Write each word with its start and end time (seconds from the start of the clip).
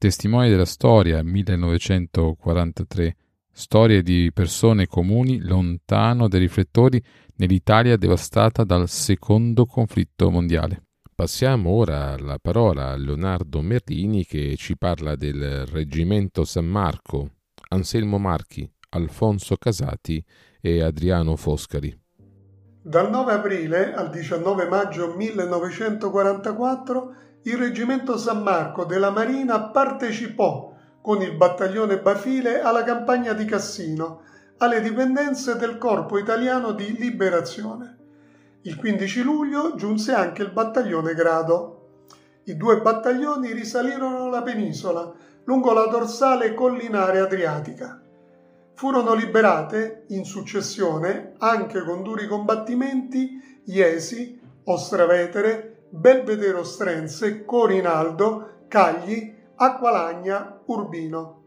Testimoni 0.00 0.48
della 0.48 0.64
storia 0.64 1.22
1943. 1.22 3.16
Storie 3.52 4.02
di 4.02 4.30
persone 4.32 4.86
comuni 4.86 5.40
lontano 5.40 6.26
dai 6.26 6.40
riflettori 6.40 7.04
nell'Italia 7.36 7.98
devastata 7.98 8.64
dal 8.64 8.88
secondo 8.88 9.66
conflitto 9.66 10.30
mondiale. 10.30 10.84
Passiamo 11.14 11.72
ora 11.72 12.16
la 12.16 12.38
parola 12.40 12.92
a 12.92 12.96
Leonardo 12.96 13.60
Merlini 13.60 14.24
che 14.24 14.56
ci 14.56 14.78
parla 14.78 15.16
del 15.16 15.66
Reggimento 15.66 16.46
San 16.46 16.64
Marco, 16.64 17.32
Anselmo 17.68 18.16
Marchi, 18.16 18.66
Alfonso 18.92 19.58
Casati 19.58 20.24
e 20.62 20.80
Adriano 20.80 21.36
Foscari. 21.36 21.94
Dal 22.82 23.10
9 23.10 23.32
aprile 23.34 23.92
al 23.92 24.08
19 24.08 24.66
maggio 24.66 25.14
1944 25.14 27.14
il 27.42 27.56
Reggimento 27.56 28.18
San 28.18 28.42
Marco 28.42 28.84
della 28.84 29.10
Marina 29.10 29.60
partecipò 29.62 30.74
con 31.00 31.22
il 31.22 31.34
battaglione 31.36 31.98
Bafile 31.98 32.60
alla 32.60 32.84
campagna 32.84 33.32
di 33.32 33.46
Cassino, 33.46 34.22
alle 34.58 34.82
dipendenze 34.82 35.56
del 35.56 35.78
Corpo 35.78 36.18
Italiano 36.18 36.72
di 36.72 36.96
Liberazione. 36.98 37.96
Il 38.62 38.76
15 38.76 39.22
luglio 39.22 39.74
giunse 39.74 40.12
anche 40.12 40.42
il 40.42 40.50
battaglione 40.50 41.14
Grado. 41.14 41.76
I 42.44 42.56
due 42.58 42.82
battaglioni 42.82 43.52
risalirono 43.52 44.28
la 44.28 44.42
penisola 44.42 45.10
lungo 45.44 45.72
la 45.72 45.86
dorsale 45.86 46.52
collinare 46.52 47.20
adriatica. 47.20 48.00
Furono 48.74 49.14
liberate, 49.14 50.04
in 50.08 50.24
successione, 50.24 51.34
anche 51.38 51.82
con 51.82 52.02
duri 52.02 52.26
combattimenti, 52.26 53.62
Iesi, 53.64 54.38
Ostravetere, 54.64 55.69
Belvedere 55.92 56.56
Ostrense, 56.56 57.44
Corinaldo, 57.44 58.66
Cagli, 58.68 59.34
Acqualagna, 59.56 60.60
Urbino. 60.66 61.42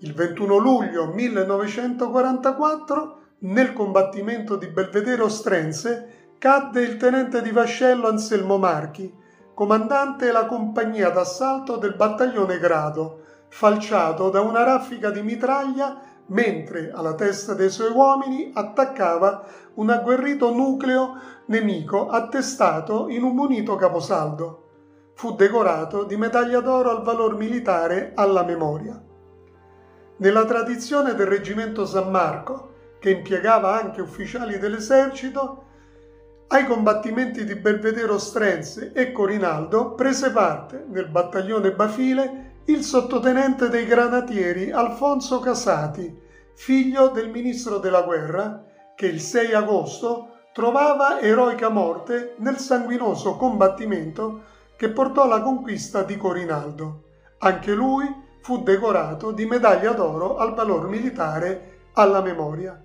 Il 0.00 0.12
21 0.12 0.58
luglio 0.58 1.06
1944, 1.06 3.20
nel 3.38 3.72
combattimento 3.72 4.56
di 4.56 4.66
Belvedere 4.66 5.22
Ostrense, 5.22 6.34
cadde 6.36 6.82
il 6.82 6.98
tenente 6.98 7.40
di 7.40 7.52
vascello 7.52 8.06
Anselmo 8.06 8.58
Marchi, 8.58 9.10
comandante 9.54 10.30
la 10.30 10.44
compagnia 10.44 11.08
d'assalto 11.08 11.76
del 11.76 11.94
battaglione 11.94 12.58
Grado, 12.58 13.22
falciato 13.48 14.28
da 14.28 14.42
una 14.42 14.62
raffica 14.62 15.08
di 15.08 15.22
mitraglia 15.22 16.02
mentre 16.26 16.90
alla 16.92 17.14
testa 17.14 17.54
dei 17.54 17.70
suoi 17.70 17.90
uomini 17.90 18.50
attaccava 18.54 19.44
un 19.74 19.90
agguerrito 19.90 20.52
nucleo 20.52 21.14
nemico 21.46 22.08
attestato 22.08 23.08
in 23.08 23.22
un 23.22 23.34
munito 23.34 23.76
caposaldo. 23.76 24.60
Fu 25.14 25.34
decorato 25.34 26.04
di 26.04 26.16
medaglia 26.16 26.60
d'oro 26.60 26.90
al 26.90 27.02
valor 27.02 27.36
militare 27.36 28.12
alla 28.14 28.42
memoria. 28.42 29.00
Nella 30.16 30.44
tradizione 30.44 31.14
del 31.14 31.26
reggimento 31.26 31.86
San 31.86 32.10
Marco, 32.10 32.72
che 32.98 33.10
impiegava 33.10 33.78
anche 33.80 34.00
ufficiali 34.00 34.58
dell'esercito, 34.58 35.62
ai 36.48 36.66
combattimenti 36.66 37.44
di 37.44 37.56
Belvedere 37.56 38.12
Ostrense 38.12 38.92
e 38.92 39.12
Corinaldo 39.12 39.94
prese 39.94 40.30
parte 40.30 40.84
nel 40.88 41.08
battaglione 41.08 41.72
Bafile 41.72 42.53
il 42.66 42.82
sottotenente 42.82 43.68
dei 43.68 43.84
granatieri 43.84 44.70
Alfonso 44.70 45.38
Casati, 45.38 46.18
figlio 46.54 47.08
del 47.08 47.28
ministro 47.28 47.76
della 47.76 48.00
guerra, 48.00 48.64
che 48.94 49.04
il 49.06 49.20
6 49.20 49.52
agosto 49.52 50.28
trovava 50.54 51.20
eroica 51.20 51.68
morte 51.68 52.36
nel 52.38 52.56
sanguinoso 52.56 53.36
combattimento 53.36 54.44
che 54.76 54.88
portò 54.88 55.24
alla 55.24 55.42
conquista 55.42 56.04
di 56.04 56.16
Corinaldo. 56.16 57.02
Anche 57.38 57.74
lui 57.74 58.06
fu 58.40 58.62
decorato 58.62 59.32
di 59.32 59.44
medaglia 59.44 59.92
d'oro 59.92 60.38
al 60.38 60.54
valor 60.54 60.88
militare 60.88 61.90
alla 61.92 62.22
memoria. 62.22 62.82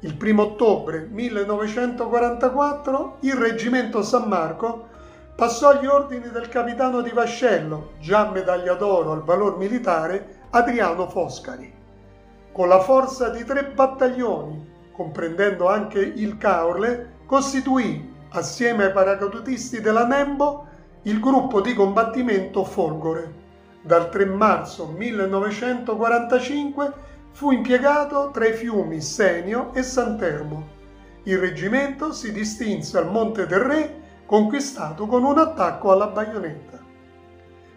Il 0.00 0.16
1 0.20 0.40
ottobre 0.40 1.08
1944 1.10 3.16
il 3.20 3.34
reggimento 3.34 4.02
San 4.02 4.28
Marco 4.28 4.86
passò 5.40 5.70
agli 5.70 5.86
ordini 5.86 6.28
del 6.28 6.50
capitano 6.50 7.00
di 7.00 7.08
vascello, 7.08 7.92
già 7.98 8.30
medaglia 8.30 8.74
d'oro 8.74 9.12
al 9.12 9.24
valor 9.24 9.56
militare, 9.56 10.40
Adriano 10.50 11.08
Foscari. 11.08 11.72
Con 12.52 12.68
la 12.68 12.80
forza 12.80 13.30
di 13.30 13.42
tre 13.44 13.64
battaglioni, 13.64 14.90
comprendendo 14.92 15.66
anche 15.66 15.98
il 15.98 16.36
Caorle, 16.36 17.20
costituì, 17.24 18.12
assieme 18.32 18.84
ai 18.84 18.92
paracadutisti 18.92 19.80
della 19.80 20.06
Nembo, 20.06 20.66
il 21.04 21.18
gruppo 21.20 21.62
di 21.62 21.72
combattimento 21.72 22.62
Folgore. 22.62 23.32
Dal 23.80 24.10
3 24.10 24.26
marzo 24.26 24.88
1945 24.88 26.92
fu 27.30 27.50
impiegato 27.50 28.28
tra 28.30 28.46
i 28.46 28.52
fiumi 28.52 29.00
Senio 29.00 29.72
e 29.72 29.82
Santermo. 29.82 30.66
Il 31.22 31.38
reggimento 31.38 32.12
si 32.12 32.30
distinse 32.30 32.98
al 32.98 33.10
Monte 33.10 33.46
del 33.46 33.60
Re 33.60 33.99
conquistato 34.30 35.08
con 35.08 35.24
un 35.24 35.38
attacco 35.38 35.90
alla 35.90 36.06
baionetta. 36.06 36.78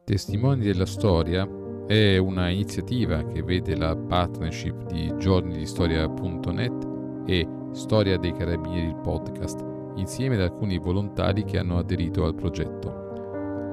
Testimoni 0.05 0.65
della 0.65 0.87
storia 0.87 1.49
è 1.87 2.17
una 2.17 2.49
iniziativa 2.49 3.25
che 3.25 3.45
vede 3.45 3.77
la 3.77 3.95
partnership 3.95 4.87
di 4.87 5.15
giornidistoria.net 5.17 6.95
e 7.27 7.49
Storia 7.73 8.17
dei 8.17 8.33
Carabinieri 8.33 8.89
il 8.89 8.97
podcast, 8.97 9.65
insieme 9.95 10.35
ad 10.35 10.41
alcuni 10.41 10.79
volontari 10.79 11.45
che 11.45 11.59
hanno 11.59 11.79
aderito 11.79 12.25
al 12.25 12.35
progetto 12.35 12.96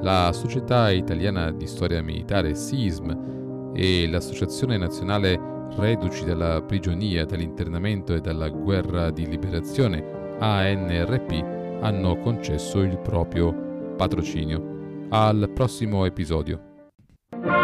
la 0.04 0.34
Società 0.34 0.92
Italiana 0.92 1.52
di 1.52 1.66
Storia 1.66 2.04
Militare 2.04 2.56
SISM 2.56 3.72
e 3.74 4.06
l'Associazione 4.10 4.78
Nazionale 4.78 5.40
Reduci 5.78 6.26
dalla 6.26 6.62
Prigionia, 6.62 7.26
dall'Internamento 7.26 8.14
e 8.14 8.20
dalla 8.20 8.50
Guerra 8.50 9.10
di 9.10 9.26
Liberazione 9.26 10.38
ANRP 10.40 11.82
hanno 11.82 12.18
concesso 12.18 12.82
il 12.82 13.00
proprio 13.00 13.96
patrocinio. 13.96 15.08
Al 15.10 15.50
prossimo 15.54 16.06
episodio. 16.06 17.63